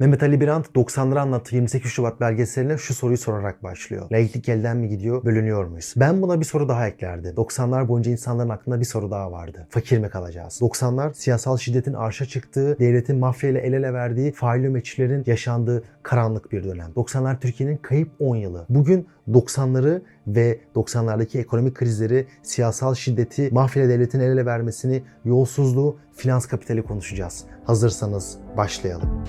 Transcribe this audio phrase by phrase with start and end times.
[0.00, 4.10] Mehmet Ali Birant 90'ları anlattığı 28 Şubat belgeseline şu soruyu sorarak başlıyor.
[4.12, 5.94] Laiklik elden mi gidiyor, bölünüyor muyuz?
[5.96, 7.34] Ben buna bir soru daha eklerdim.
[7.34, 9.66] 90'lar boyunca insanların aklında bir soru daha vardı.
[9.70, 10.60] Fakir mi kalacağız?
[10.62, 16.52] 90'lar siyasal şiddetin arşa çıktığı, devletin mafya ile el ele verdiği, faili meçhullerin yaşandığı karanlık
[16.52, 16.90] bir dönem.
[16.96, 18.66] 90'lar Türkiye'nin kayıp 10 yılı.
[18.68, 26.46] Bugün 90'ları ve 90'lardaki ekonomik krizleri, siyasal şiddeti, mafya devletin el ele vermesini, yolsuzluğu, finans
[26.46, 27.44] kapitali konuşacağız.
[27.64, 29.24] Hazırsanız başlayalım.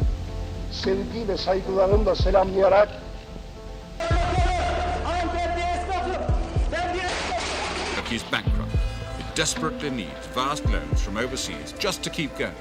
[0.72, 2.90] Sevgi ve saygılarımla selamlayarak
[8.12, 8.74] is bankrupt.
[9.20, 12.56] It desperately needs vast loans from overseas just to keep going.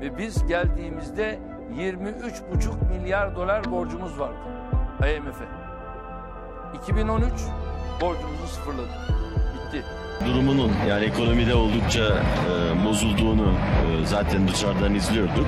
[0.00, 1.38] Ve biz geldiğimizde
[1.76, 4.38] 23,5 milyar dolar borcumuz vardı
[5.00, 5.44] IMF'e.
[6.82, 7.32] 2013
[8.00, 8.92] borcumuzu sıfırladık.
[9.54, 10.03] Bitti.
[10.26, 15.46] Durumunun yani ekonomide oldukça e, bozulduğunu e, zaten dışarıdan izliyorduk.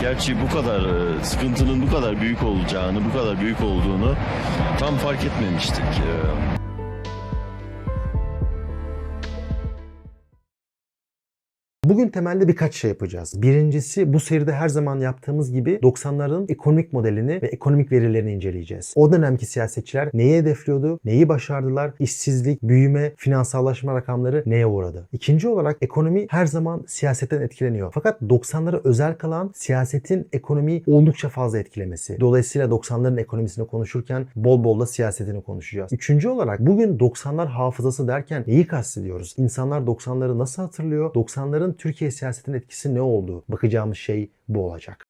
[0.00, 4.14] Gerçi bu kadar e, sıkıntının bu kadar büyük olacağını, bu kadar büyük olduğunu
[4.78, 5.84] tam fark etmemiştik.
[5.84, 6.61] E,
[11.92, 13.42] Bugün temelde birkaç şey yapacağız.
[13.42, 18.92] Birincisi bu seride her zaman yaptığımız gibi 90'ların ekonomik modelini ve ekonomik verilerini inceleyeceğiz.
[18.96, 25.08] O dönemki siyasetçiler neyi hedefliyordu, neyi başardılar, işsizlik, büyüme, finansallaşma rakamları neye uğradı.
[25.12, 27.90] İkinci olarak ekonomi her zaman siyasetten etkileniyor.
[27.94, 32.20] Fakat 90'lara özel kalan siyasetin ekonomiyi oldukça fazla etkilemesi.
[32.20, 35.92] Dolayısıyla 90'ların ekonomisini konuşurken bol bol da siyasetini konuşacağız.
[35.92, 39.34] Üçüncü olarak bugün 90'lar hafızası derken neyi kastediyoruz?
[39.38, 41.14] İnsanlar 90'ları nasıl hatırlıyor?
[41.14, 43.44] 90'ların Türkiye siyasetinin etkisi ne oldu?
[43.48, 45.04] Bakacağımız şey bu olacak.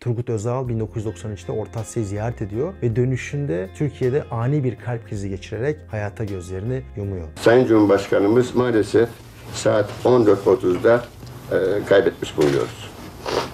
[0.00, 5.78] Turgut Özal 1993'te Orta Asya'yı ziyaret ediyor ve dönüşünde Türkiye'de ani bir kalp krizi geçirerek
[5.88, 7.28] hayata gözlerini yumuyor.
[7.36, 9.08] Sayın Cumhurbaşkanımız maalesef
[9.52, 11.04] saat 14.30'da
[11.52, 12.90] e, kaybetmiş bulunuyoruz.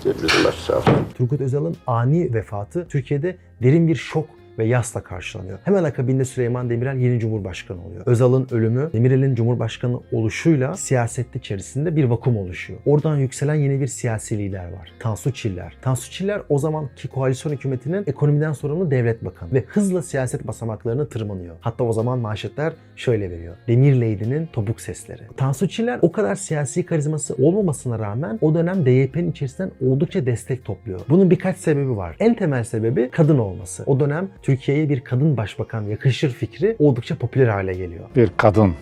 [0.04, 0.94] Hepimizin başı sağ olsun.
[1.14, 4.26] Turgut Özal'ın ani vefatı Türkiye'de derin bir şok
[4.60, 5.58] ve yasla karşılanıyor.
[5.64, 8.02] Hemen akabinde Süleyman Demirel yeni Cumhurbaşkanı oluyor.
[8.06, 12.80] Özal'ın ölümü Demirel'in Cumhurbaşkanı oluşuyla siyasette içerisinde bir vakum oluşuyor.
[12.86, 14.92] Oradan yükselen yeni bir siyasi lider var.
[14.98, 15.76] Tansu Çiller.
[15.82, 21.56] Tansu Çiller o zamanki koalisyon hükümetinin ekonomiden sorumlu devlet bakanı ve hızla siyaset basamaklarını tırmanıyor.
[21.60, 23.56] Hatta o zaman manşetler şöyle veriyor.
[23.68, 25.22] Demirleydi'nin topuk sesleri.
[25.36, 31.00] Tansu Çiller o kadar siyasi karizması olmamasına rağmen o dönem DYP'nin içerisinden oldukça destek topluyor.
[31.08, 32.16] Bunun birkaç sebebi var.
[32.18, 33.82] En temel sebebi kadın olması.
[33.86, 38.08] O dönem Türkiye'ye bir kadın başbakan yakışır fikri oldukça popüler hale geliyor.
[38.16, 38.74] bir kadın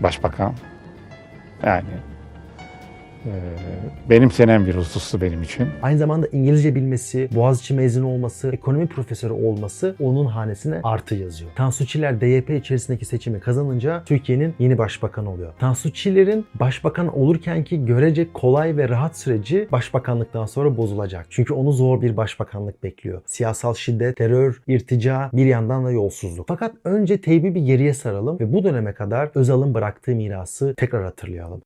[0.00, 0.54] başbakan.
[1.62, 1.88] Yani
[4.10, 5.68] benimsenen bir husustu benim için.
[5.82, 11.50] Aynı zamanda İngilizce bilmesi, Boğaziçi mezunu olması, ekonomi profesörü olması onun hanesine artı yazıyor.
[11.56, 15.52] Tansu Çiller DYP içerisindeki seçimi kazanınca Türkiye'nin yeni başbakanı oluyor.
[15.58, 21.26] Tansu Çiller'in başbakan olurken ki görece kolay ve rahat süreci başbakanlıktan sonra bozulacak.
[21.30, 23.22] Çünkü onu zor bir başbakanlık bekliyor.
[23.26, 26.48] Siyasal şiddet, terör, irtica, bir yandan da yolsuzluk.
[26.48, 31.62] Fakat önce teybi bir geriye saralım ve bu döneme kadar Özal'ın bıraktığı mirası tekrar hatırlayalım.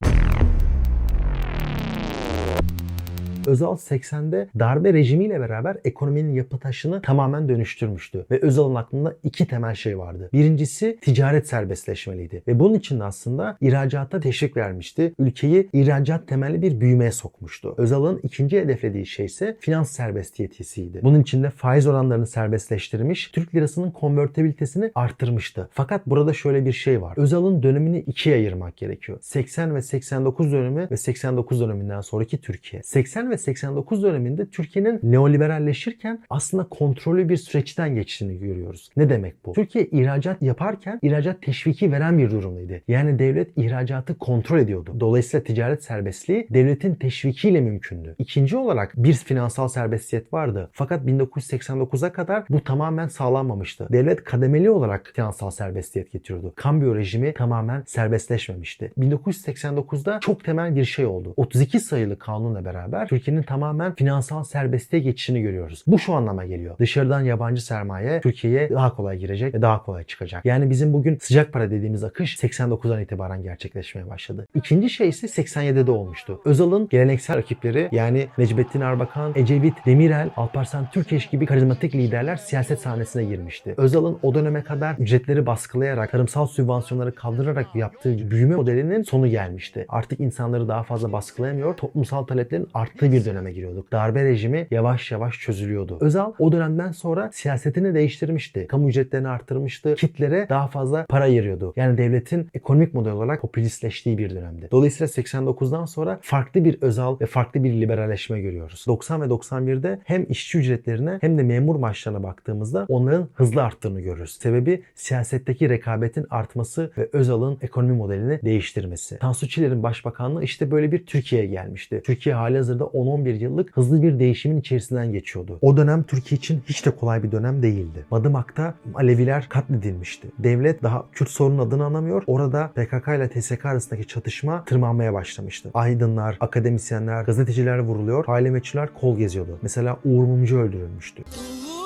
[3.47, 8.27] Özal 80'de darbe rejimiyle beraber ekonominin yapı taşını tamamen dönüştürmüştü.
[8.31, 10.31] Ve Özal'ın aklında iki temel şey vardı.
[10.33, 12.43] Birincisi ticaret serbestleşmeliydi.
[12.49, 15.15] Ve bunun için de aslında ihracata teşvik vermişti.
[15.19, 17.75] Ülkeyi ihracat temelli bir büyümeye sokmuştu.
[17.79, 21.01] Özal'ın ikinci hedeflediği şey ise finans serbestiyetiydi.
[21.03, 25.69] Bunun için de faiz oranlarını serbestleştirmiş, Türk lirasının konvertibilitesini arttırmıştı.
[25.73, 27.15] Fakat burada şöyle bir şey var.
[27.17, 29.19] Özal'ın dönemini ikiye ayırmak gerekiyor.
[29.21, 32.83] 80 ve 89 dönemi ve 89 döneminden sonraki Türkiye.
[32.83, 38.91] 80 ve 89 döneminde Türkiye'nin neoliberalleşirken aslında kontrollü bir süreçten geçtiğini görüyoruz.
[38.97, 39.53] Ne demek bu?
[39.53, 42.81] Türkiye ihracat yaparken ihracat teşviki veren bir durumdaydı.
[42.89, 44.97] Yani devlet ihracatı kontrol ediyordu.
[45.01, 48.15] Dolayısıyla ticaret serbestliği devletin teşvikiyle mümkündü.
[48.19, 50.71] İkinci olarak bir finansal serbestiyet vardı.
[50.73, 53.89] Fakat 1989'a kadar bu tamamen sağlanmamıştı.
[53.93, 56.53] Devlet kademeli olarak finansal serbestiyet getiriyordu.
[56.57, 58.93] Kambiyo rejimi tamamen serbestleşmemişti.
[58.99, 61.35] 1989'da çok temel bir şey oldu.
[61.37, 65.85] 32 sayılı kanunla beraber Türkiye'nin tamamen finansal serbestliğe geçişini görüyoruz.
[65.87, 66.79] Bu şu anlama geliyor.
[66.79, 70.45] Dışarıdan yabancı sermaye Türkiye'ye daha kolay girecek ve daha kolay çıkacak.
[70.45, 74.47] Yani bizim bugün sıcak para dediğimiz akış 89'dan itibaren gerçekleşmeye başladı.
[74.55, 76.41] İkinci şey ise 87'de olmuştu.
[76.45, 83.25] Özal'ın geleneksel rakipleri yani Necmettin Erbakan, Ecevit, Demirel, Alparslan Türkeş gibi karizmatik liderler siyaset sahnesine
[83.25, 83.75] girmişti.
[83.77, 89.87] Özal'ın o döneme kadar ücretleri baskılayarak, tarımsal sübvansiyonları kaldırarak yaptığı büyüme modelinin sonu gelmişti.
[89.89, 93.93] Artık insanları daha fazla baskılayamıyor, toplumsal taleplerin arttığı bir döneme giriyorduk.
[93.93, 95.99] Darbe rejimi yavaş yavaş çözülüyordu.
[96.01, 98.67] Özal o dönemden sonra siyasetini değiştirmişti.
[98.67, 99.95] Kamu ücretlerini arttırmıştı.
[99.95, 101.73] Kitlere daha fazla para ayırıyordu.
[101.77, 104.69] Yani devletin ekonomik model olarak popülistleştiği bir dönemdi.
[104.71, 108.85] Dolayısıyla 89'dan sonra farklı bir Özal ve farklı bir liberalleşme görüyoruz.
[108.87, 114.31] 90 ve 91'de hem işçi ücretlerine hem de memur maaşlarına baktığımızda onların hızlı arttığını görürüz.
[114.31, 119.19] Sebebi siyasetteki rekabetin artması ve Özal'ın ekonomi modelini değiştirmesi.
[119.19, 122.03] Tansu Çiller'in başbakanlığı işte böyle bir Türkiye'ye gelmişti.
[122.05, 125.59] Türkiye halihazırda 10-11 yıllık hızlı bir değişimin içerisinden geçiyordu.
[125.61, 128.07] O dönem Türkiye için hiç de kolay bir dönem değildi.
[128.11, 130.29] Madımak'ta Aleviler katledilmişti.
[130.39, 132.23] Devlet daha Kürt sorunun adını anamıyor.
[132.27, 135.71] Orada PKK ile TSK arasındaki çatışma tırmanmaya başlamıştı.
[135.75, 138.25] Aydınlar, akademisyenler, gazeteciler vuruluyor.
[138.29, 139.59] Aile meçhuller kol geziyordu.
[139.63, 141.23] Mesela Uğur Mumcu öldürülmüştü.
[141.23, 141.82] Uğurlar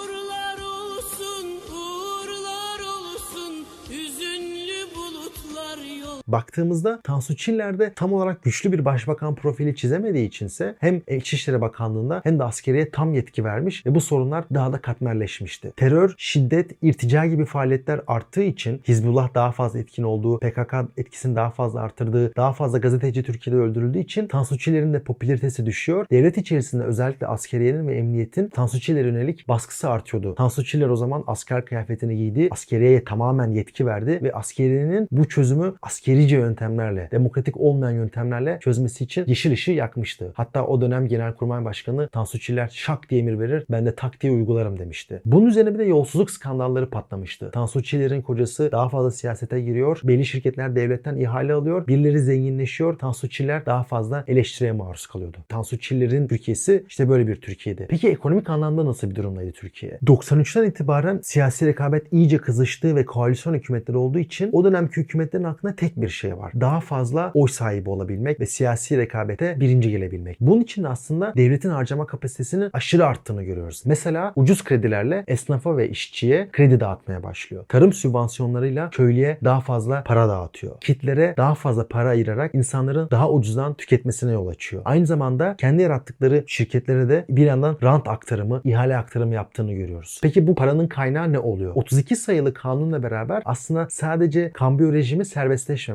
[6.29, 12.21] Baktığımızda Tansu Çiller de tam olarak güçlü bir başbakan profili çizemediği içinse hem İçişleri Bakanlığı'nda
[12.25, 15.73] hem de askeriye tam yetki vermiş ve bu sorunlar daha da katmerleşmişti.
[15.77, 21.51] Terör, şiddet, irtica gibi faaliyetler arttığı için Hizbullah daha fazla etkin olduğu, PKK etkisini daha
[21.51, 26.07] fazla artırdığı, daha fazla gazeteci Türkiye'de öldürüldüğü için Tansu Çiller'in de popülaritesi düşüyor.
[26.11, 30.35] Devlet içerisinde özellikle askeriyenin ve emniyetin Tansu Çiller'e yönelik baskısı artıyordu.
[30.35, 35.75] Tansu Çiller o zaman asker kıyafetini giydi, askeriyeye tamamen yetki verdi ve askeriyenin bu çözümü
[36.17, 40.33] askerice yöntemlerle, demokratik olmayan yöntemlerle çözmesi için yeşil ışığı yakmıştı.
[40.35, 44.33] Hatta o dönem Genelkurmay Başkanı Tansu Çiller şak diye emir verir, ben de tak diye
[44.33, 45.23] uygularım demişti.
[45.25, 47.51] Bunun üzerine bir de yolsuzluk skandalları patlamıştı.
[47.51, 53.29] Tansu Çiller'in kocası daha fazla siyasete giriyor, belli şirketler devletten ihale alıyor, birileri zenginleşiyor, Tansu
[53.29, 55.37] Çiller daha fazla eleştiriye maruz kalıyordu.
[55.49, 57.87] Tansu Çiller'in Türkiye'si işte böyle bir Türkiye'di.
[57.91, 59.99] Peki ekonomik anlamda nasıl bir durumdaydı Türkiye?
[60.07, 65.77] 93'ten itibaren siyasi rekabet iyice kızıştığı ve koalisyon hükümetleri olduğu için o dönemki hükümetlerin aklına
[65.77, 66.53] tek bir şey var.
[66.61, 70.37] Daha fazla oy sahibi olabilmek ve siyasi rekabete birinci gelebilmek.
[70.41, 73.83] Bunun için aslında devletin harcama kapasitesinin aşırı arttığını görüyoruz.
[73.85, 77.65] Mesela ucuz kredilerle esnafa ve işçiye kredi dağıtmaya başlıyor.
[77.69, 80.81] Tarım sübvansiyonlarıyla köylüye daha fazla para dağıtıyor.
[80.81, 84.83] Kitlere daha fazla para ayırarak insanların daha ucuzdan tüketmesine yol açıyor.
[84.85, 90.21] Aynı zamanda kendi yarattıkları şirketlere de bir yandan rant aktarımı, ihale aktarımı yaptığını görüyoruz.
[90.23, 91.73] Peki bu paranın kaynağı ne oluyor?
[91.75, 95.25] 32 sayılı kanunla beraber aslında sadece kambiyo rejimi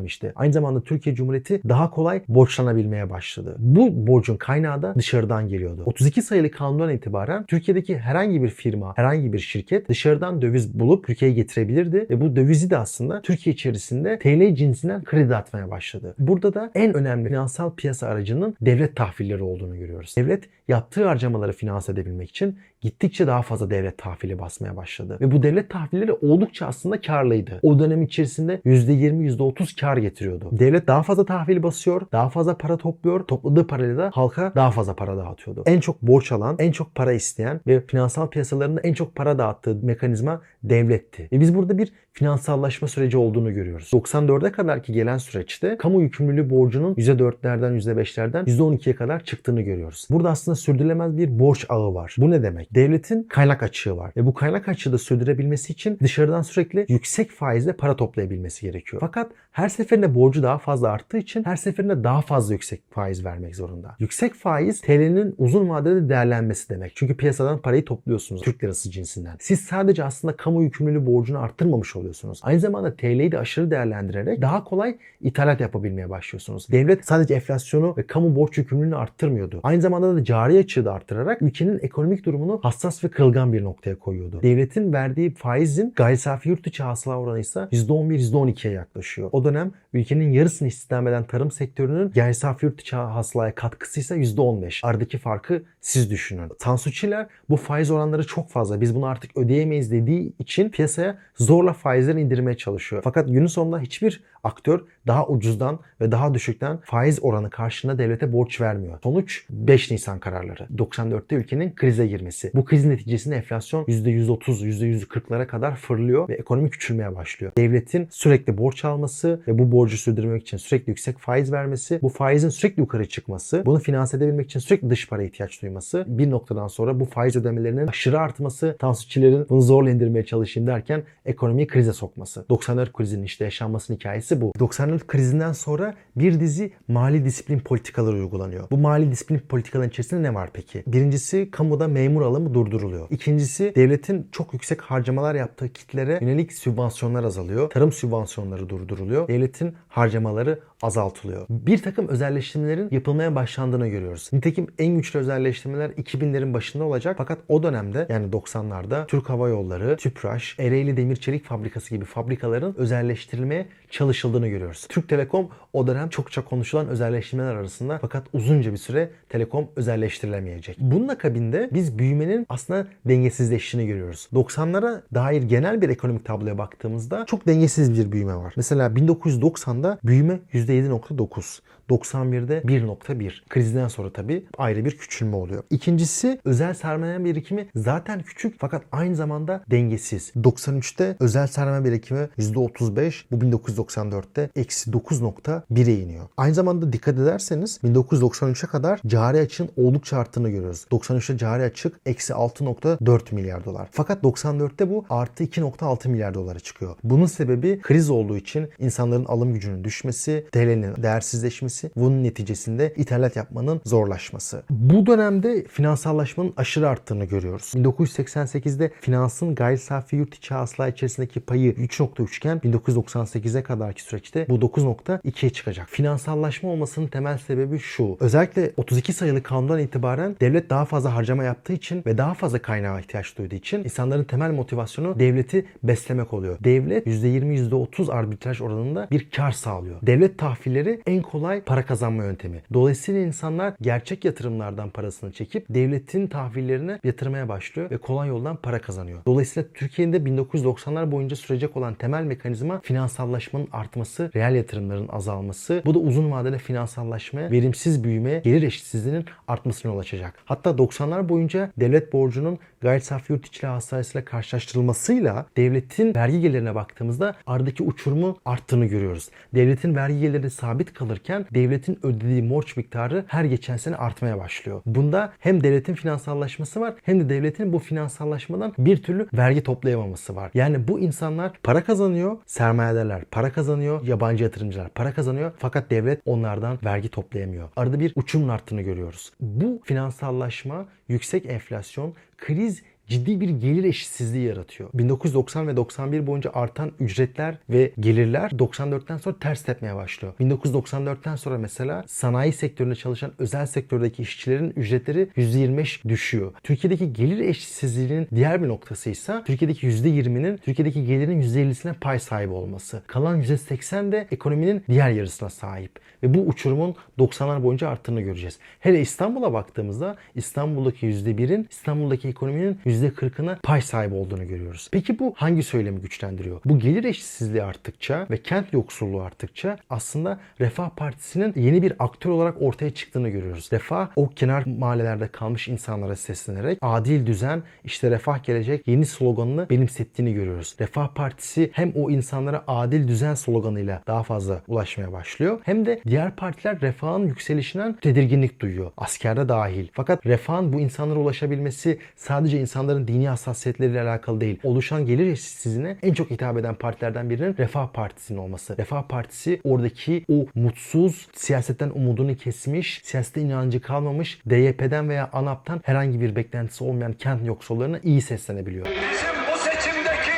[0.01, 0.33] serbestleşmemişti.
[0.35, 3.55] Aynı zamanda Türkiye Cumhuriyeti daha kolay borçlanabilmeye başladı.
[3.59, 5.83] Bu borcun kaynağı da dışarıdan geliyordu.
[5.85, 11.35] 32 sayılı kanundan itibaren Türkiye'deki herhangi bir firma, herhangi bir şirket dışarıdan döviz bulup Türkiye'ye
[11.35, 16.15] getirebilirdi ve bu dövizi de aslında Türkiye içerisinde TL cinsinden kredi atmaya başladı.
[16.19, 20.13] Burada da en önemli finansal piyasa aracının devlet tahvilleri olduğunu görüyoruz.
[20.17, 25.17] Devlet yaptığı harcamaları finanse edebilmek için gittikçe daha fazla devlet tahvili basmaya başladı.
[25.21, 27.59] Ve bu devlet tahvilleri oldukça aslında karlıydı.
[27.63, 30.49] O dönem içerisinde %20, %30 kar getiriyordu.
[30.51, 33.19] Devlet daha fazla tahvil basıyor, daha fazla para topluyor.
[33.27, 35.63] Topladığı parayla da halka daha fazla para dağıtıyordu.
[35.65, 39.75] En çok borç alan, en çok para isteyen ve finansal piyasalarında en çok para dağıttığı
[39.75, 41.29] mekanizma devletti.
[41.31, 43.91] Ve biz burada bir finansallaşma süreci olduğunu görüyoruz.
[43.93, 50.07] 94'e kadar ki gelen süreçte kamu yükümlülüğü borcunun %4'lerden, %5'lerden %12'ye kadar çıktığını görüyoruz.
[50.09, 52.15] Burada aslında sürdürülemez bir borç ağı var.
[52.17, 52.75] Bu ne demek?
[52.75, 54.11] Devletin kaynak açığı var.
[54.17, 58.99] Ve bu kaynak açığı da sürdürebilmesi için dışarıdan sürekli yüksek faizle para toplayabilmesi gerekiyor.
[58.99, 63.55] Fakat her seferinde borcu daha fazla arttığı için her seferinde daha fazla yüksek faiz vermek
[63.55, 63.95] zorunda.
[63.99, 66.91] Yüksek faiz TL'nin uzun vadede değerlenmesi demek.
[66.95, 69.35] Çünkü piyasadan parayı topluyorsunuz Türk lirası cinsinden.
[69.39, 72.39] Siz sadece aslında kamu yükümlülüğü borcunu arttırmamış oluyorsunuz.
[72.43, 76.67] Aynı zamanda TL'yi de aşırı değerlendirerek daha kolay ithalat yapabilmeye başlıyorsunuz.
[76.71, 79.59] Devlet sadece enflasyonu ve kamu borç yükümlülüğünü arttırmıyordu.
[79.63, 83.99] Aynı zamanda da cari açığı da arttırarak ülkenin ekonomik durumunu hassas ve kırılgan bir noktaya
[83.99, 84.39] koyuyordu.
[84.41, 89.29] Devletin verdiği faizin gayri safi yurt içi hasıla oranı ise %11-12'ye yaklaşıyor.
[89.31, 94.15] O dönem ülkenin yarısını istihdam eden tarım sektörünün gayri safi yurt içi hasılaya katkısı ise
[94.15, 94.79] %15.
[94.83, 96.49] Aradaki farkı siz düşünün.
[96.59, 98.81] Tansu Çiller bu faiz oranları çok fazla.
[98.81, 103.01] Biz bunu artık ödeyemeyiz dediği için piyasaya zorla faizleri indirmeye çalışıyor.
[103.03, 108.61] Fakat günün sonunda hiçbir aktör daha ucuzdan ve daha düşükten faiz oranı karşılığında devlete borç
[108.61, 108.99] vermiyor.
[109.03, 110.63] Sonuç 5 Nisan kararları.
[110.63, 112.51] 94'te ülkenin krize girmesi.
[112.55, 117.51] Bu kriz neticesinde enflasyon %130, %140'lara kadar fırlıyor ve ekonomi küçülmeye başlıyor.
[117.57, 122.49] Devletin sürekli borç alması ve bu borcu sürdürmek için sürekli yüksek faiz vermesi, bu faizin
[122.49, 126.99] sürekli yukarı çıkması, bunu finanse edebilmek için sürekli dış para ihtiyaç duyması, bir noktadan sonra
[126.99, 132.45] bu faiz ödemelerinin aşırı artması, Tansu Çiller'in bunu zorla indirmeye çalışayım derken ekonomiyi krize sokması.
[132.49, 134.53] 94 krizinin işte yaşanmasının hikayesi bu.
[134.59, 138.69] 94 krizinden sonra bir dizi mali disiplin politikaları uygulanıyor.
[138.71, 140.83] Bu mali disiplin politikaların içerisinde ne var peki?
[140.87, 143.07] Birincisi kamuda memur alımı durduruluyor.
[143.09, 147.69] İkincisi devletin çok yüksek harcamalar yaptığı kitlere yönelik sübvansiyonlar azalıyor.
[147.69, 149.27] Tarım sübvansiyonları durduruluyor.
[149.27, 151.45] Devletin harcamaları azaltılıyor.
[151.49, 154.29] Bir takım özelleştirmelerin yapılmaya başlandığını görüyoruz.
[154.33, 159.97] Nitekim en güçlü özelleştirmeler 2000'lerin başında olacak fakat o dönemde yani 90'larda Türk Hava Yolları,
[159.97, 164.85] Tüpraş, Ereğli Demir Çelik Fabrikası gibi fabrikaların özelleştirilmeye çalışıldığını görüyoruz.
[164.89, 170.77] Türk Telekom o dönem çokça konuşulan özelleştirmeler arasında fakat uzunca bir süre Telekom özelleştirilemeyecek.
[170.79, 174.27] Bunun akabinde biz büyümenin aslında dengesizleştiğini görüyoruz.
[174.33, 178.53] 90'lara dair genel bir ekonomik tabloya baktığımızda çok dengesiz bir büyüme var.
[178.57, 180.39] Mesela 1990'da büyüme
[180.71, 181.61] %7.9.
[181.91, 183.47] 91'de 1.1.
[183.49, 185.63] Krizden sonra tabii ayrı bir küçülme oluyor.
[185.69, 190.31] İkincisi özel sermaye birikimi zaten küçük fakat aynı zamanda dengesiz.
[190.35, 193.23] 93'te özel sermaye birikimi %35.
[193.31, 196.25] Bu 1994'te eksi 9.1'e iniyor.
[196.37, 200.85] Aynı zamanda dikkat ederseniz 1993'e kadar cari açığın oldukça arttığını görüyoruz.
[200.91, 203.87] 93'te cari açık eksi 6.4 milyar dolar.
[203.91, 206.95] Fakat 94'te bu artı 2.6 milyar dolara çıkıyor.
[207.03, 213.81] Bunun sebebi kriz olduğu için insanların alım gücünün düşmesi, TL'nin değersizleşmesi, bunun neticesinde ithalat yapmanın
[213.85, 214.63] zorlaşması.
[214.69, 217.73] Bu dönemde finansallaşmanın aşırı arttığını görüyoruz.
[217.75, 224.55] 1988'de finansın gayri safi yurt içi hasıla içerisindeki payı 3.3 iken 1998'e kadarki süreçte bu
[224.55, 225.89] 9.2'ye çıkacak.
[225.89, 228.17] Finansallaşma olmasının temel sebebi şu.
[228.19, 232.99] Özellikle 32 sayılı kanundan itibaren devlet daha fazla harcama yaptığı için ve daha fazla kaynağa
[232.99, 236.57] ihtiyaç duyduğu için insanların temel motivasyonu devleti beslemek oluyor.
[236.63, 239.95] Devlet %20-%30 arbitraj oranında bir kar sağlıyor.
[240.01, 242.61] Devlet tahvilleri en kolay para kazanma yöntemi.
[242.73, 249.19] Dolayısıyla insanlar gerçek yatırımlardan parasını çekip devletin tahvillerine yatırmaya başlıyor ve kolay yoldan para kazanıyor.
[249.25, 255.81] Dolayısıyla Türkiye'de 1990'lar boyunca sürecek olan temel mekanizma finansallaşmanın artması, reel yatırımların azalması.
[255.85, 260.33] Bu da uzun vadede finansallaşmaya, verimsiz büyümeye, gelir eşitsizliğinin artmasına yol açacak.
[260.45, 267.35] Hatta 90'lar boyunca devlet borcunun gayri safi yurt içi hasılasıyla karşılaştırılmasıyla devletin vergi gelirine baktığımızda
[267.47, 269.29] aradaki uçurumu arttığını görüyoruz.
[269.55, 274.81] Devletin vergi geliri sabit kalırken devletin ödediği borç miktarı her geçen sene artmaya başlıyor.
[274.85, 280.51] Bunda hem devletin finansallaşması var hem de devletin bu finansallaşmadan bir türlü vergi toplayamaması var.
[280.53, 286.77] Yani bu insanlar para kazanıyor, sermayedarlar para kazanıyor, yabancı yatırımcılar para kazanıyor fakat devlet onlardan
[286.83, 287.69] vergi toplayamıyor.
[287.75, 289.31] Arada bir uçumun arttığını görüyoruz.
[289.39, 294.89] Bu finansallaşma, yüksek enflasyon, kriz ciddi bir gelir eşitsizliği yaratıyor.
[294.93, 300.33] 1990 ve 91 boyunca artan ücretler ve gelirler 94'ten sonra ters tepmeye başlıyor.
[300.39, 306.53] 1994'ten sonra mesela sanayi sektöründe çalışan özel sektördeki işçilerin ücretleri %25 düşüyor.
[306.63, 313.01] Türkiye'deki gelir eşitsizliğinin diğer bir noktası ise Türkiye'deki %20'nin Türkiye'deki gelirin %50'sine pay sahibi olması.
[313.07, 315.91] Kalan %80 de ekonominin diğer yarısına sahip.
[316.23, 318.59] Ve bu uçurumun 90'lar boyunca arttığını göreceğiz.
[318.79, 324.89] Hele İstanbul'a baktığımızda İstanbul'daki %1'in İstanbul'daki ekonominin %40'ına pay sahibi olduğunu görüyoruz.
[324.91, 326.61] Peki bu hangi söylemi güçlendiriyor?
[326.65, 332.61] Bu gelir eşitsizliği arttıkça ve kent yoksulluğu arttıkça aslında Refah Partisi'nin yeni bir aktör olarak
[332.61, 333.69] ortaya çıktığını görüyoruz.
[333.73, 340.33] Refah o kenar mahallelerde kalmış insanlara seslenerek adil düzen işte refah gelecek yeni sloganını benimsettiğini
[340.33, 340.75] görüyoruz.
[340.79, 346.35] Refah Partisi hem o insanlara adil düzen sloganıyla daha fazla ulaşmaya başlıyor hem de diğer
[346.35, 348.91] partiler refahın yükselişinden tedirginlik duyuyor.
[348.97, 349.87] Askerde dahil.
[349.93, 354.59] Fakat refahın bu insanlara ulaşabilmesi sadece insanların dini hassasiyetleriyle alakalı değil.
[354.63, 358.77] Oluşan gelir eşitsizliğine en çok hitap eden partilerden birinin Refah Partisi'nin olması.
[358.77, 366.21] Refah Partisi oradaki o mutsuz, siyasetten umudunu kesmiş, siyasete inancı kalmamış, DYP'den veya ANAP'tan herhangi
[366.21, 368.85] bir beklentisi olmayan kent yoksullarına iyi seslenebiliyor.
[368.85, 370.31] Bizim bu seçimdeki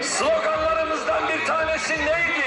[0.00, 2.46] sloganlarımızdan bir tanesi neydi?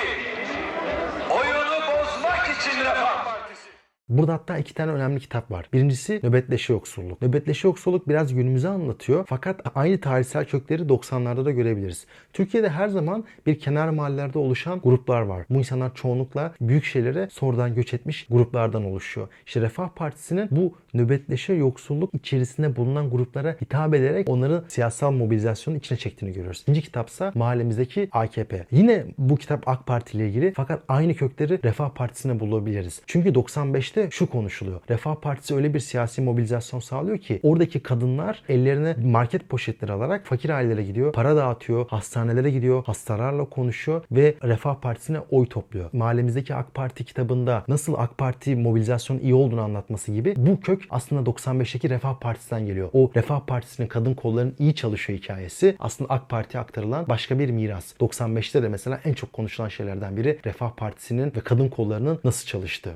[1.32, 3.70] Oyunu bozmak için Refah Partisi.
[4.18, 5.70] Burada hatta iki tane önemli kitap var.
[5.74, 7.22] Birincisi Nöbetleşe Yoksulluk.
[7.22, 9.26] Nöbetleşe Yoksulluk biraz günümüzü anlatıyor.
[9.28, 12.06] Fakat aynı tarihsel kökleri 90'larda da görebiliriz.
[12.34, 15.46] Türkiye'de her zaman bir kenar mahallelerde oluşan gruplar var.
[15.50, 19.28] Bu insanlar çoğunlukla büyük şehirlere sonradan göç etmiş gruplardan oluşuyor.
[19.46, 25.98] İşte Refah Partisi'nin bu nöbetleşe yoksulluk içerisinde bulunan gruplara hitap ederek onları siyasal mobilizasyonun içine
[25.98, 26.62] çektiğini görüyoruz.
[26.62, 28.66] İkinci kitapsa mahallemizdeki AKP.
[28.72, 33.02] Yine bu kitap AK Parti ile ilgili fakat aynı kökleri Refah Partisi'ne bulabiliriz.
[33.08, 34.82] Çünkü 95'te şu konuşuluyor.
[34.90, 40.50] Refah Partisi öyle bir siyasi mobilizasyon sağlıyor ki oradaki kadınlar ellerine market poşetleri alarak fakir
[40.50, 45.90] ailelere gidiyor, para dağıtıyor, hastanelere gidiyor, hastalarla konuşuyor ve Refah Partisi'ne oy topluyor.
[45.94, 51.30] Mahallemizdeki AK Parti kitabında nasıl AK Parti mobilizasyon iyi olduğunu anlatması gibi bu kök aslında
[51.30, 52.90] 95'teki Refah Partisi'nden geliyor.
[52.94, 57.94] O Refah Partisi'nin kadın kollarının iyi çalışıyor hikayesi aslında AK Parti'ye aktarılan başka bir miras.
[58.00, 62.94] 95'te de mesela en çok konuşulan şeylerden biri Refah Partisi'nin ve kadın kollarının nasıl çalıştığı.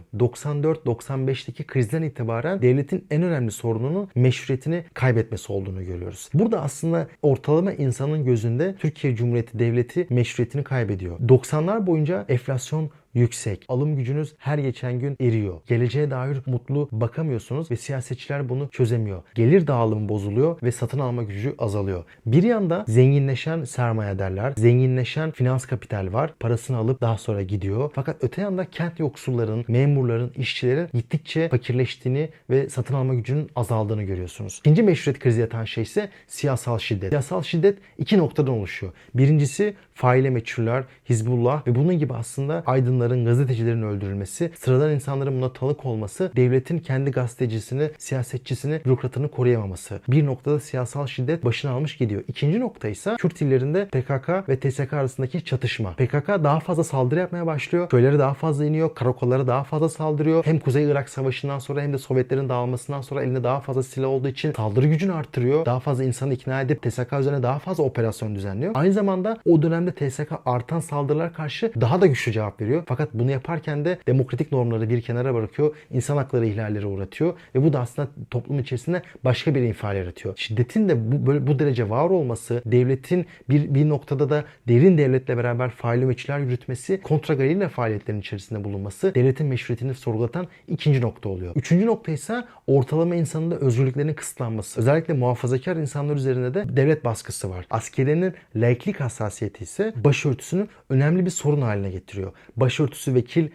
[1.02, 6.30] 94-95'teki krizden itibaren devletin en önemli sorununun meşruiyetini kaybetmesi olduğunu görüyoruz.
[6.34, 11.20] Burada aslında ortalama insanın gözünde Türkiye Cumhuriyeti Devleti meşruiyetini kaybediyor.
[11.20, 13.66] 90'lar boyunca enflasyon yüksek.
[13.68, 15.62] Alım gücünüz her geçen gün eriyor.
[15.68, 19.24] Geleceğe dair mutlu bakamıyorsunuz ve siyasetçiler bunu çözemiyor.
[19.36, 22.04] Gelir dağılımı bozuluyor ve satın alma gücü azalıyor.
[22.26, 26.34] Bir yanda zenginleşen sermayedarlar, zenginleşen finans kapital var.
[26.40, 27.92] Parasını alıp daha sonra gidiyor.
[27.96, 34.60] Fakat öte yanda kent yoksulların, memurların, işçilerin gittikçe fakirleştiğini ve satın alma gücünün azaldığını görüyorsunuz.
[34.60, 37.10] İkinci meşruiyet krizi yatan şey ise siyasal şiddet.
[37.10, 38.94] Siyasal şiddet iki noktadan oluşuyor.
[39.14, 45.86] Birincisi faile meçhuller, Hizbullah ve bunun gibi aslında aydınların, gazetecilerin öldürülmesi, sıradan insanların buna tanık
[45.86, 50.00] olması, devletin kendi gazetecisini, siyasetçisini, bürokratını koruyamaması.
[50.08, 52.24] Bir noktada siyasal şiddet başını almış gidiyor.
[52.28, 55.92] İkinci nokta ise Kürt illerinde PKK ve TSK arasındaki çatışma.
[55.92, 57.90] PKK daha fazla saldırı yapmaya başlıyor.
[57.90, 60.46] Köyleri daha fazla iniyor, karakollara daha fazla saldırıyor.
[60.46, 64.28] Hem Kuzey Irak Savaşı'ndan sonra hem de Sovyetlerin dağılmasından sonra elinde daha fazla silah olduğu
[64.28, 65.66] için saldırı gücünü arttırıyor.
[65.66, 68.72] Daha fazla insanı ikna edip TSK üzerine daha fazla operasyon düzenliyor.
[68.76, 72.84] Aynı zamanda o dönemde TSK artan saldırılar karşı daha da güçlü cevap veriyor.
[72.88, 75.76] Fakat bunu yaparken de demokratik normları bir kenara bırakıyor.
[75.92, 80.38] insan hakları ihlalleri uğratıyor ve bu da aslında toplum içerisinde başka bir infial yaratıyor.
[80.38, 85.38] Şiddetin de bu, böyle, bu derece var olması, devletin bir, bir noktada da derin devletle
[85.38, 91.56] beraber faili meçhuller yürütmesi, kontragalina faaliyetlerin içerisinde bulunması devletin meşruiyetini sorgulatan ikinci nokta oluyor.
[91.56, 94.80] Üçüncü nokta ise ortalama insanın da özgürlüklerinin kısıtlanması.
[94.80, 97.66] Özellikle muhafazakar insanlar üzerinde de devlet baskısı var.
[97.70, 102.34] Askeriyenin laiklik hassasiyeti ise başörtüsünü önemli bir sorun haline getiriyor.
[102.56, 103.52] Başörtüsü vekil ma-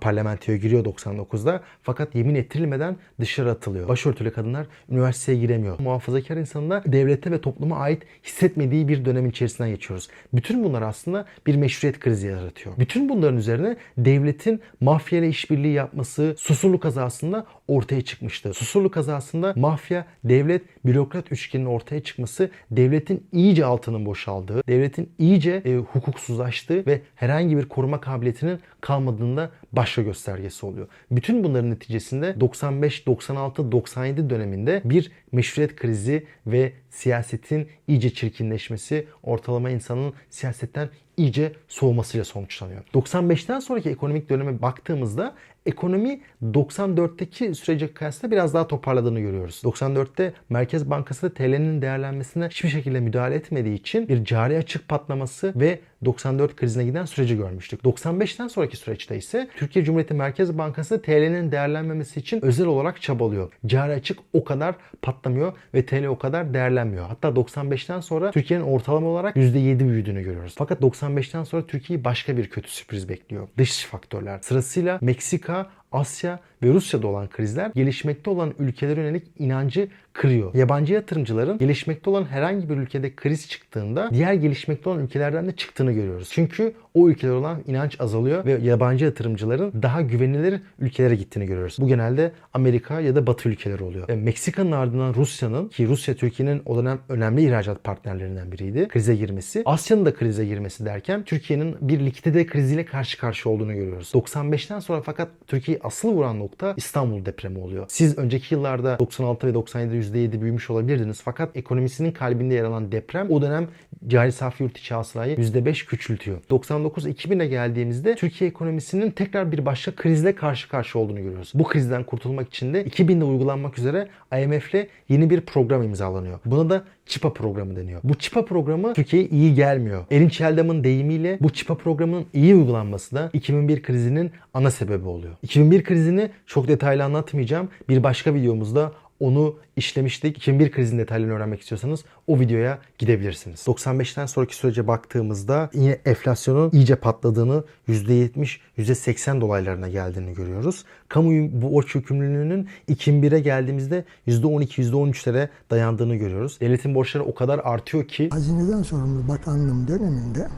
[0.00, 3.88] parlamentoya giriyor 99'da fakat yemin ettirilmeden dışarı atılıyor.
[3.88, 5.78] Başörtülü kadınlar üniversiteye giremiyor.
[5.80, 10.08] Muhafazakar insanın da devlete ve topluma ait hissetmediği bir dönemin içerisinden geçiyoruz.
[10.32, 12.76] Bütün bunlar aslında bir meşruiyet krizi yaratıyor.
[12.78, 18.54] Bütün bunların üzerine devletin mafya ile işbirliği yapması Susurlu kazasında ortaya çıkmıştı.
[18.54, 25.76] Susurlu kazasında mafya, devlet, bürokrat üçgeninin ortaya çıkması devletin iyice altının boşaldığı, devletin iyice e,
[25.76, 30.88] hukuksuzlaştığı ve herhangi bir koruma kabiliyetinin kalmadığında başka göstergesi oluyor.
[31.10, 39.70] Bütün bunların neticesinde 95, 96, 97 döneminde bir meşruiyet krizi ve siyasetin iyice çirkinleşmesi, ortalama
[39.70, 42.82] insanın siyasetten iyice soğumasıyla sonuçlanıyor.
[42.94, 45.34] 95'ten sonraki ekonomik döneme baktığımızda
[45.66, 49.62] ekonomi 94'teki sürece kıyasla biraz daha toparladığını görüyoruz.
[49.64, 55.52] 94'te Merkez Bankası da TL'nin değerlenmesine hiçbir şekilde müdahale etmediği için bir cari açık patlaması
[55.56, 57.80] ve 94 krizine giden süreci görmüştük.
[57.80, 63.52] 95'ten sonraki süreçte ise Türkiye Cumhuriyeti Merkez Bankası TL'nin değerlenmemesi için özel olarak çabalıyor.
[63.66, 66.83] Cari açık o kadar patlamıyor ve TL o kadar değerlenmiyor.
[66.92, 70.54] Hatta 95'ten sonra Türkiye'nin ortalama olarak %7 büyüdüğünü görüyoruz.
[70.58, 73.48] Fakat 95'ten sonra Türkiye'yi başka bir kötü sürpriz bekliyor.
[73.58, 74.38] Dış faktörler.
[74.42, 80.54] Sırasıyla Meksika, Asya ve Rusya'da olan krizler gelişmekte olan ülkelere yönelik inancı kırıyor.
[80.54, 85.92] Yabancı yatırımcıların gelişmekte olan herhangi bir ülkede kriz çıktığında diğer gelişmekte olan ülkelerden de çıktığını
[85.92, 86.28] görüyoruz.
[86.32, 91.76] Çünkü o ülkelere olan inanç azalıyor ve yabancı yatırımcıların daha güvenilir ülkelere gittiğini görüyoruz.
[91.80, 94.08] Bu genelde Amerika ya da Batı ülkeleri oluyor.
[94.08, 98.88] Ve Meksika'nın ardından Rusya'nın ki Rusya Türkiye'nin o dönem önemli ihracat partnerlerinden biriydi.
[98.88, 99.62] Krize girmesi.
[99.64, 104.12] Asya'nın da krize girmesi derken Türkiye'nin bir likidite kriziyle karşı karşıya olduğunu görüyoruz.
[104.14, 107.84] 95'ten sonra fakat Türkiye'yi asıl vuran nokta İstanbul depremi oluyor.
[107.88, 113.30] Siz önceki yıllarda 96 ve 97'de %7 büyümüş olabilirdiniz fakat ekonomisinin kalbinde yer alan deprem
[113.30, 113.68] o dönem
[114.06, 116.38] cari safi yurt içi hasılayı %5 küçültüyor.
[116.50, 121.52] 99-2000'e geldiğimizde Türkiye ekonomisinin tekrar bir başka krizle karşı karşıya olduğunu görüyoruz.
[121.54, 124.08] Bu krizden kurtulmak için de 2000'de uygulanmak üzere
[124.42, 126.38] IMF'le yeni bir program imzalanıyor.
[126.44, 128.00] Buna da ÇIPA programı deniyor.
[128.04, 130.04] Bu ÇIPA programı Türkiye'ye iyi gelmiyor.
[130.10, 135.34] Erinç Yeldam'ın deyimiyle bu ÇIPA programının iyi uygulanması da 2001 krizinin ana sebebi oluyor.
[135.42, 137.68] 2001 krizini çok detaylı anlatmayacağım.
[137.88, 138.92] Bir başka videomuzda
[139.24, 140.36] onu işlemiştik.
[140.36, 143.60] 2001 krizinin detaylarını öğrenmek istiyorsanız o videoya gidebilirsiniz.
[143.60, 150.84] 95'ten sonraki sürece baktığımızda yine enflasyonun iyice patladığını %70, %80 dolaylarına geldiğini görüyoruz.
[151.08, 156.60] Kamu borç yükümlülüğünün 2001'e geldiğimizde %12, %13'lere dayandığını görüyoruz.
[156.60, 160.48] Devletin borçları o kadar artıyor ki Hazineden sorumlu bakanlığım döneminde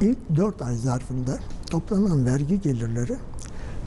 [0.00, 1.38] ilk 4 ay zarfında
[1.70, 3.16] toplanan vergi gelirleri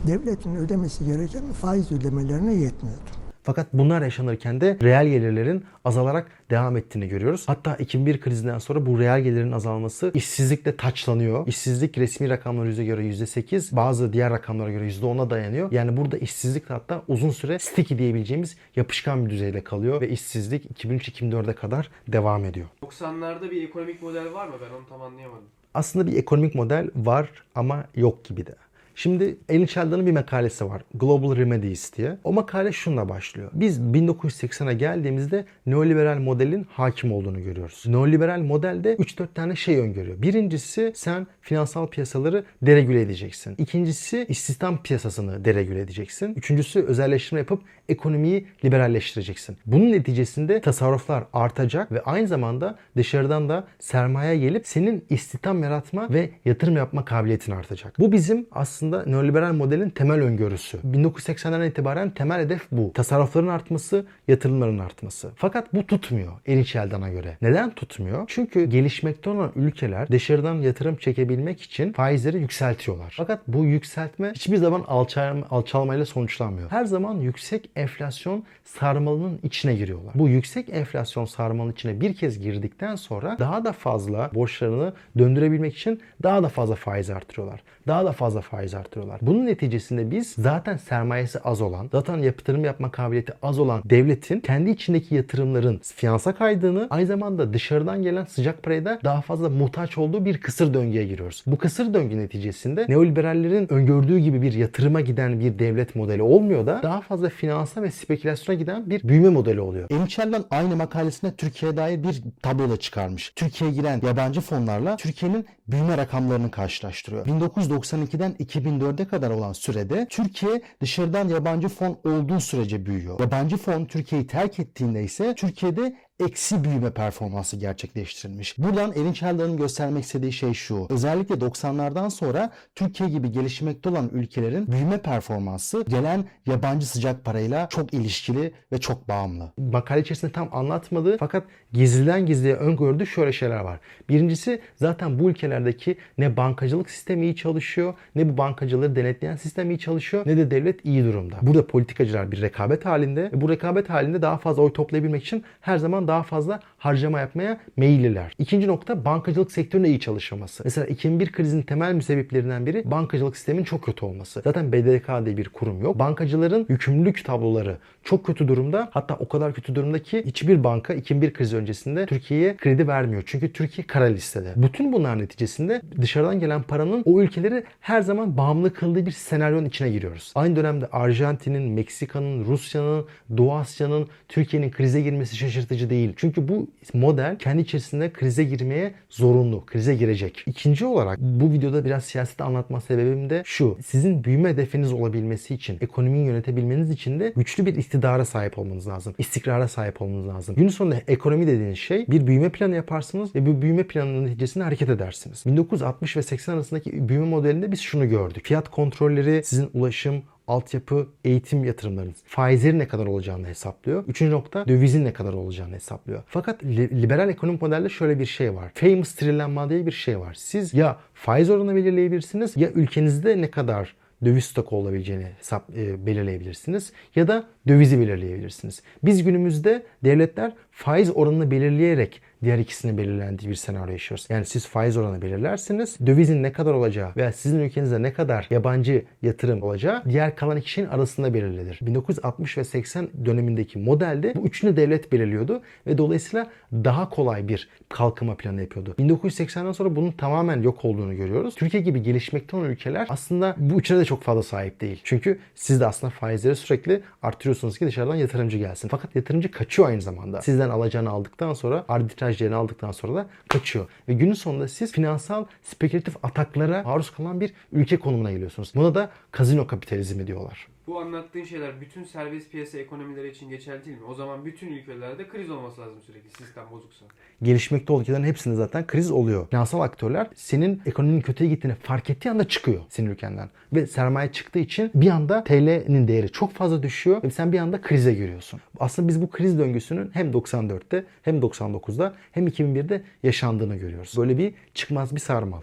[0.08, 3.20] devletin ödemesi gereken faiz ödemelerine yetmiyordu.
[3.44, 7.44] Fakat bunlar yaşanırken de reel gelirlerin azalarak devam ettiğini görüyoruz.
[7.48, 11.48] Hatta 2001 krizinden sonra bu reel gelirin azalması işsizlikle taçlanıyor.
[11.48, 15.72] İşsizlik resmi rakamlara göre %8, bazı diğer rakamlara göre %10'a dayanıyor.
[15.72, 20.84] Yani burada işsizlik de hatta uzun süre sticky diyebileceğimiz yapışkan bir düzeyde kalıyor ve işsizlik
[20.84, 22.68] 2003-2004'e kadar devam ediyor.
[22.84, 24.54] 90'larda bir ekonomik model var mı?
[24.62, 25.46] Ben onu tam anlayamadım.
[25.74, 28.56] Aslında bir ekonomik model var ama yok gibi de.
[29.02, 30.82] Şimdi Elin Sheldon'ın bir makalesi var.
[30.94, 32.18] Global Remedies diye.
[32.24, 33.52] O makale şunla başlıyor.
[33.54, 37.84] Biz 1980'e geldiğimizde neoliberal modelin hakim olduğunu görüyoruz.
[37.88, 40.22] Neoliberal modelde 3-4 tane şey öngörüyor.
[40.22, 43.56] Birincisi sen finansal piyasaları deregüle edeceksin.
[43.58, 46.34] İkincisi istihdam piyasasını deregüle edeceksin.
[46.36, 49.58] Üçüncüsü özelleştirme yapıp ekonomiyi liberalleştireceksin.
[49.66, 56.30] Bunun neticesinde tasarruflar artacak ve aynı zamanda dışarıdan da sermaye gelip senin istihdam yaratma ve
[56.46, 58.00] yatırım yapma kabiliyetin artacak.
[58.00, 60.78] Bu bizim aslında neoliberal modelin temel öngörüsü.
[60.78, 62.94] 1980'den itibaren temel hedef bu.
[62.94, 65.32] Tasarrufların artması, yatırımların artması.
[65.36, 67.38] Fakat bu tutmuyor Erich Sheldon'a göre.
[67.42, 68.24] Neden tutmuyor?
[68.28, 73.14] Çünkü gelişmekte olan ülkeler dışarıdan yatırım çekebilmek için faizleri yükseltiyorlar.
[73.18, 76.72] Fakat bu yükseltme hiçbir zaman alçalma, alçalmayla sonuçlanmıyor.
[76.72, 80.14] Her zaman yüksek enflasyon sarmalının içine giriyorlar.
[80.16, 86.02] Bu yüksek enflasyon sarmalının içine bir kez girdikten sonra daha da fazla borçlarını döndürebilmek için
[86.24, 87.62] daha da fazla faiz artırıyorlar.
[87.88, 89.20] Daha da fazla faiz artırıyorlar.
[89.22, 94.70] Bunun neticesinde biz zaten sermayesi az olan, zaten yatırım yapma kabiliyeti az olan devletin kendi
[94.70, 100.26] içindeki yatırımların finansa kaydığını, aynı zamanda dışarıdan gelen sıcak paraya da daha fazla muhtaç olduğu
[100.26, 101.44] bir kısır döngüye giriyoruz.
[101.48, 106.80] Bu kısır döngü neticesinde neoliberallerin öngördüğü gibi bir yatırıma giden bir devlet modeli olmuyor da
[106.84, 107.30] daha fazla
[107.70, 109.88] finansa ve spekülasyona giden bir büyüme modeli oluyor.
[109.92, 113.34] Emil Sheldon aynı makalesinde Türkiye'ye dair bir tablo da çıkarmış.
[113.36, 117.26] Türkiye'ye giren yabancı fonlarla Türkiye'nin büyüme rakamlarını karşılaştırıyor.
[117.26, 123.20] 1992'den 2004'e kadar olan sürede Türkiye dışarıdan yabancı fon olduğu sürece büyüyor.
[123.20, 128.58] Yabancı fon Türkiye'yi terk ettiğinde ise Türkiye'de eksi büyüme performansı gerçekleştirilmiş.
[128.58, 130.88] Buradan Erin Sheldon'ın göstermek istediği şey şu.
[130.90, 137.94] Özellikle 90'lardan sonra Türkiye gibi gelişmekte olan ülkelerin büyüme performansı gelen yabancı sıcak parayla çok
[137.94, 139.52] ilişkili ve çok bağımlı.
[139.58, 143.80] Makale içerisinde tam anlatmadığı fakat gizliden gizliye öngördüğü şöyle şeyler var.
[144.10, 149.80] Birincisi zaten bu ülkelerdeki ne bankacılık sistemi iyi çalışıyor, ne bu bankacıları denetleyen sistem iyi
[149.80, 151.36] çalışıyor, ne de devlet iyi durumda.
[151.42, 155.78] Burada politikacılar bir rekabet halinde ve bu rekabet halinde daha fazla oy toplayabilmek için her
[155.78, 158.34] zaman daha fazla harcama yapmaya meyilliler.
[158.40, 160.64] İkinci nokta bankacılık sektörünün iyi çalışılması.
[160.64, 164.42] Mesela 2001 krizin temel müsebeplerinden biri bankacılık sistemin çok kötü olması.
[164.44, 166.00] Zaten BDDK diye bir kurum yok.
[166.00, 168.90] Bankacıların yükümlülük tabloları çok kötü durumda.
[168.92, 173.24] Hatta o kadar kötü durumda ki hiçbir banka 2001 krizi öncesinde Türkiye'ye kredi vermiyor.
[173.26, 174.54] Çünkü Türkiye kara listede.
[174.56, 179.90] Bütün bunlar neticesinde dışarıdan gelen paranın o ülkeleri her zaman bağımlı kıldığı bir senaryonun içine
[179.90, 180.32] giriyoruz.
[180.36, 183.06] Aynı dönemde Arjantin'in, Meksika'nın, Rusya'nın,
[183.38, 185.99] Doğu Asya'nın Türkiye'nin krize girmesi şaşırtıcı değil.
[186.16, 189.66] Çünkü bu model kendi içerisinde krize girmeye zorunlu.
[189.66, 190.44] Krize girecek.
[190.46, 193.78] İkinci olarak bu videoda biraz siyaseti anlatma sebebim de şu.
[193.86, 199.16] Sizin büyüme hedefiniz olabilmesi için, ekonomiyi yönetebilmeniz için de güçlü bir iktidara sahip olmanız lazım.
[199.18, 200.56] İstikrara sahip olmanız lazım.
[200.56, 204.90] Günün sonunda ekonomi dediğiniz şey bir büyüme planı yaparsınız ve bu büyüme planının neticesinde hareket
[204.90, 205.44] edersiniz.
[205.46, 208.46] 1960 ve 80 arasındaki büyüme modelinde biz şunu gördük.
[208.46, 212.18] Fiyat kontrolleri, sizin ulaşım, altyapı, eğitim yatırımlarınız.
[212.26, 214.04] Faizlerin ne kadar olacağını hesaplıyor.
[214.08, 216.24] Üçüncü nokta dövizin ne kadar olacağını hesaplıyor.
[216.28, 218.72] Fakat li- liberal ekonomik modelde şöyle bir şey var.
[218.74, 220.34] Famous trillenma diye bir şey var.
[220.34, 226.94] Siz ya faiz oranı belirleyebilirsiniz ya ülkenizde ne kadar döviz stoku olabileceğini hesap e, belirleyebilirsiniz
[227.16, 228.82] ya da dövizi belirleyebilirsiniz.
[229.04, 234.28] Biz günümüzde devletler faiz oranını belirleyerek diğer ikisini belirlendiği bir senaryo yaşıyoruz.
[234.30, 235.98] Yani siz faiz oranı belirlersiniz.
[236.06, 240.72] Dövizin ne kadar olacağı veya sizin ülkenizde ne kadar yabancı yatırım olacağı diğer kalan iki
[240.72, 241.80] şeyin arasında belirlenir.
[241.82, 248.36] 1960 ve 80 dönemindeki modelde bu üçünü devlet belirliyordu ve dolayısıyla daha kolay bir kalkınma
[248.36, 248.96] planı yapıyordu.
[249.00, 251.56] 1980'den sonra bunun tamamen yok olduğunu görüyoruz.
[251.56, 255.02] Türkiye gibi gelişmekte olan ülkeler aslında bu üçüne de çok fazla sahip değil.
[255.04, 258.88] Çünkü siz de aslında faizleri sürekli artırıyorsunuz ki dışarıdan yatırımcı gelsin.
[258.88, 260.42] Fakat yatırımcı kaçıyor aynı zamanda.
[260.42, 263.88] Sizden alacağını aldıktan sonra arbitraj yerini aldıktan sonra da kaçıyor.
[264.08, 268.72] Ve günün sonunda siz finansal spekülatif ataklara maruz kalan bir ülke konumuna geliyorsunuz.
[268.76, 270.68] Buna da kazino kapitalizmi diyorlar.
[270.90, 274.04] Bu anlattığın şeyler bütün serbest piyasa ekonomileri için geçerli değil mi?
[274.04, 277.06] O zaman bütün ülkelerde kriz olması lazım sürekli sistem bozuksa.
[277.42, 279.48] gelişmekte olan ülkelerin hepsinde zaten kriz oluyor.
[279.48, 283.50] Finansal aktörler senin ekonominin kötüye gittiğini fark ettiği anda çıkıyor senin ülkenden.
[283.74, 287.82] Ve sermaye çıktığı için bir anda TL'nin değeri çok fazla düşüyor ve sen bir anda
[287.82, 288.62] krize giriyorsun.
[288.80, 294.14] Aslında biz bu kriz döngüsünün hem 94'te hem 99'da hem 2001'de yaşandığını görüyoruz.
[294.18, 295.62] Böyle bir çıkmaz bir sarmal.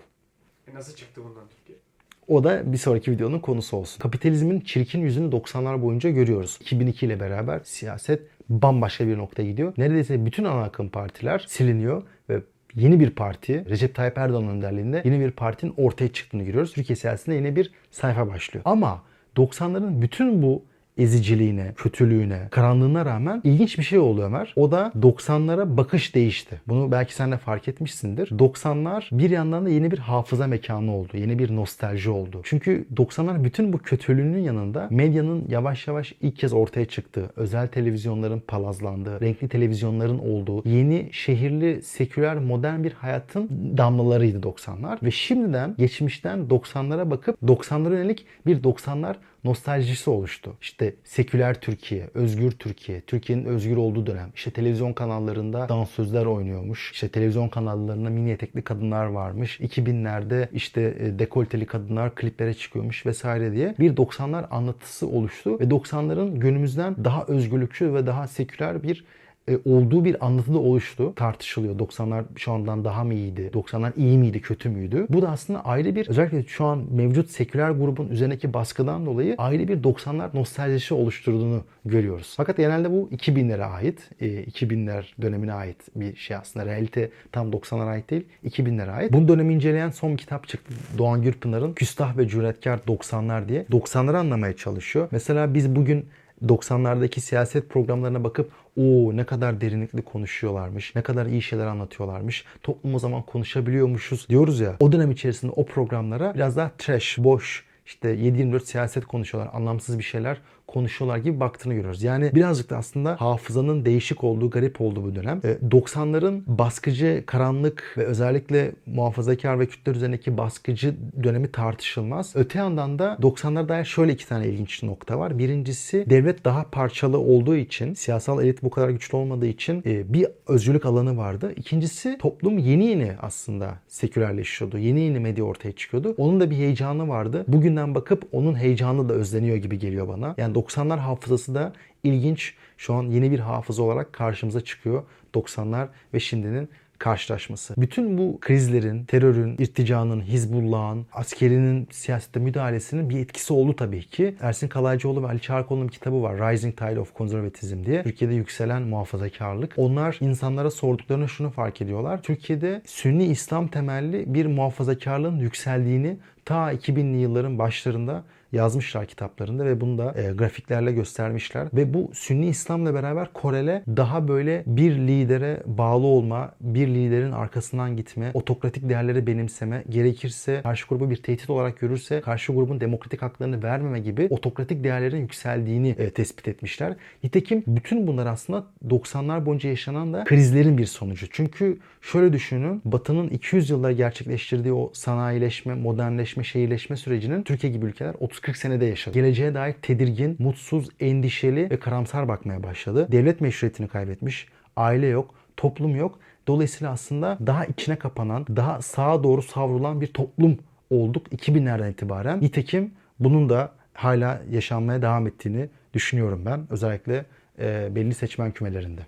[0.68, 1.85] E nasıl çıktı bundan Türkiye?
[2.28, 4.00] O da bir sonraki videonun konusu olsun.
[4.00, 6.58] Kapitalizmin çirkin yüzünü 90'lar boyunca görüyoruz.
[6.60, 9.72] 2002 ile beraber siyaset bambaşka bir noktaya gidiyor.
[9.78, 12.40] Neredeyse bütün ana akım partiler siliniyor ve
[12.74, 16.72] yeni bir parti Recep Tayyip Erdoğan önderliğinde yeni bir partinin ortaya çıktığını görüyoruz.
[16.72, 18.62] Türkiye siyasetinde yeni bir sayfa başlıyor.
[18.64, 19.02] Ama
[19.36, 20.62] 90'ların bütün bu
[20.96, 24.52] eziciliğine, kötülüğüne, karanlığına rağmen ilginç bir şey oldu Ömer.
[24.56, 26.60] O da 90'lara bakış değişti.
[26.68, 28.28] Bunu belki sen de fark etmişsindir.
[28.28, 31.16] 90'lar bir yandan da yeni bir hafıza mekanı oldu.
[31.16, 32.40] Yeni bir nostalji oldu.
[32.44, 38.40] Çünkü 90'lar bütün bu kötülüğünün yanında medyanın yavaş yavaş ilk kez ortaya çıktığı, özel televizyonların
[38.40, 45.02] palazlandığı, renkli televizyonların olduğu, yeni şehirli, seküler, modern bir hayatın damlalarıydı 90'lar.
[45.02, 49.14] Ve şimdiden geçmişten 90'lara bakıp 90'lara yönelik bir 90'lar
[49.46, 50.56] nostaljisi oluştu.
[50.60, 54.30] İşte seküler Türkiye, özgür Türkiye, Türkiye'nin özgür olduğu dönem.
[54.34, 56.92] İşte televizyon kanallarında dansözler oynuyormuş.
[56.92, 59.60] İşte televizyon kanallarında mini etekli kadınlar varmış.
[59.60, 66.38] 2000'lerde işte e, dekolteli kadınlar kliplere çıkıyormuş vesaire diye bir 90'lar anlatısı oluştu ve 90'ların
[66.38, 69.04] günümüzden daha özgürlükçü ve daha seküler bir
[69.48, 71.12] e, olduğu bir anlatı da oluştu.
[71.16, 71.78] Tartışılıyor.
[71.78, 73.50] 90'lar şu andan daha mı iyiydi?
[73.54, 75.06] 90'lar iyi miydi, kötü müydü?
[75.08, 79.68] Bu da aslında ayrı bir özellikle şu an mevcut seküler grubun üzerindeki baskıdan dolayı ayrı
[79.68, 82.34] bir 90'lar nostaljisi oluşturduğunu görüyoruz.
[82.36, 86.66] Fakat genelde bu 2000'lere ait, e, 2000'ler dönemine ait bir şey aslında.
[86.66, 89.12] Realite tam 90'lara ait değil, 2000'lere ait.
[89.12, 90.74] Bu dönemi inceleyen son kitap çıktı.
[90.98, 93.62] Doğan Gürpınar'ın Küstah ve Cüretkar 90'lar diye.
[93.62, 95.08] 90'ları anlamaya çalışıyor.
[95.10, 96.06] Mesela biz bugün
[96.44, 102.94] 90'lardaki siyaset programlarına bakıp o ne kadar derinlikli konuşuyorlarmış, ne kadar iyi şeyler anlatıyorlarmış, toplum
[102.94, 104.76] o zaman konuşabiliyormuşuz diyoruz ya.
[104.80, 110.04] O dönem içerisinde o programlara biraz daha trash, boş, işte 7-24 siyaset konuşuyorlar, anlamsız bir
[110.04, 112.02] şeyler konuşuyorlar gibi baktığını görüyoruz.
[112.02, 115.40] Yani birazcık da aslında hafızanın değişik olduğu, garip olduğu bu dönem.
[115.44, 122.32] E, 90'ların baskıcı, karanlık ve özellikle muhafazakar ve Kürtler üzerindeki baskıcı dönemi tartışılmaz.
[122.34, 125.38] Öte yandan da 90'lara dair şöyle iki tane ilginç nokta var.
[125.38, 130.26] Birincisi devlet daha parçalı olduğu için, siyasal elit bu kadar güçlü olmadığı için e, bir
[130.48, 131.52] özgürlük alanı vardı.
[131.56, 134.78] İkincisi toplum yeni yeni aslında sekülerleşiyordu.
[134.78, 136.14] Yeni yeni medya ortaya çıkıyordu.
[136.18, 137.44] Onun da bir heyecanı vardı.
[137.48, 140.34] Bugünden bakıp onun heyecanı da özleniyor gibi geliyor bana.
[140.38, 142.54] Yani 90'lar hafızası da ilginç.
[142.76, 145.02] Şu an yeni bir hafıza olarak karşımıza çıkıyor.
[145.34, 147.74] 90'lar ve şimdinin karşılaşması.
[147.78, 154.34] Bütün bu krizlerin, terörün, irticanın, Hizbullah'ın, askerinin siyasette müdahalesinin bir etkisi oldu tabii ki.
[154.40, 156.52] Ersin Kalaycıoğlu ve Ali Çağrıkoğlu'nun bir kitabı var.
[156.52, 158.02] Rising Tide of Conservatism diye.
[158.02, 159.72] Türkiye'de yükselen muhafazakarlık.
[159.76, 162.22] Onlar insanlara sorduklarında şunu fark ediyorlar.
[162.22, 168.24] Türkiye'de Sünni İslam temelli bir muhafazakarlığın yükseldiğini ta 2000'li yılların başlarında
[168.56, 171.68] yazmışlar kitaplarında ve bunu da e, grafiklerle göstermişler.
[171.74, 177.96] Ve bu Sünni İslam'la beraber Korele daha böyle bir lidere bağlı olma, bir liderin arkasından
[177.96, 183.62] gitme, otokratik değerleri benimseme, gerekirse karşı grubu bir tehdit olarak görürse karşı grubun demokratik haklarını
[183.62, 186.94] vermeme gibi otokratik değerlerin yükseldiğini e, tespit etmişler.
[187.24, 191.26] Nitekim bütün bunlar aslında 90'lar boyunca yaşanan da krizlerin bir sonucu.
[191.30, 198.14] Çünkü şöyle düşünün, Batı'nın 200 yılda gerçekleştirdiği o sanayileşme, modernleşme, şehirleşme sürecinin Türkiye gibi ülkeler
[198.46, 199.14] 30-40 senede yaşadı.
[199.14, 203.08] Geleceğe dair tedirgin, mutsuz, endişeli ve karamsar bakmaya başladı.
[203.12, 206.18] Devlet meşruiyetini kaybetmiş, aile yok, toplum yok.
[206.48, 210.58] Dolayısıyla aslında daha içine kapanan, daha sağa doğru savrulan bir toplum
[210.90, 212.40] olduk 2000'lerden itibaren.
[212.40, 216.66] Nitekim bunun da hala yaşanmaya devam ettiğini düşünüyorum ben.
[216.70, 217.24] Özellikle
[217.58, 219.00] e, belli seçmen kümelerinde.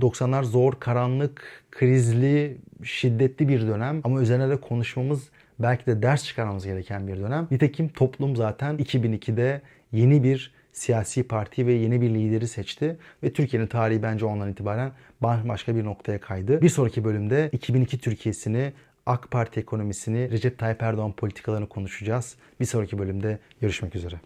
[0.00, 5.28] 90'lar zor, karanlık, krizli, şiddetli bir dönem ama üzerine de konuşmamız
[5.62, 7.48] belki de ders çıkarmamız gereken bir dönem.
[7.50, 13.66] Nitekim toplum zaten 2002'de yeni bir siyasi parti ve yeni bir lideri seçti ve Türkiye'nin
[13.66, 16.62] tarihi bence ondan itibaren başka bir noktaya kaydı.
[16.62, 18.72] Bir sonraki bölümde 2002 Türkiye'sini
[19.06, 22.36] AK Parti ekonomisini, Recep Tayyip Erdoğan politikalarını konuşacağız.
[22.60, 24.16] Bir sonraki bölümde görüşmek üzere.